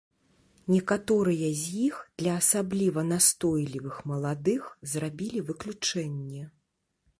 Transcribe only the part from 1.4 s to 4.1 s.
з іх для асабліва настойлівых